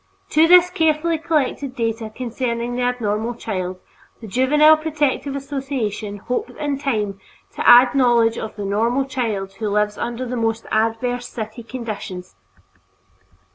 [0.31, 3.79] To this carefully collected data concerning the abnormal child,
[4.19, 7.19] the Juvenile Protective Association hopes in time
[7.55, 12.35] to add knowledge of the normal child who lives under the most adverse city conditions.